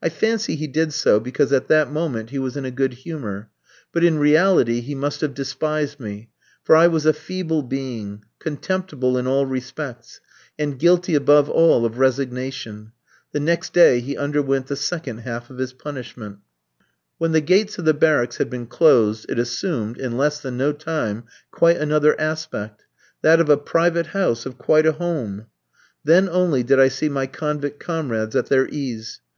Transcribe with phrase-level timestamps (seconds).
[0.00, 3.50] I fancy he did so, because at that moment he was in a good humour.
[3.92, 6.30] But in reality he must have despised me,
[6.64, 10.22] for I was a feeble being, contemptible in all respects,
[10.58, 12.92] and guilty above all of resignation.
[13.32, 16.38] The next day he underwent the second half of his punishment.
[17.18, 20.72] When the gates of the barracks had been closed, it assumed, in less than no
[20.72, 22.84] time, quite another aspect
[23.20, 25.44] that of a private house, of quite a home.
[26.04, 29.20] Then only did I see my convict comrades at their ease.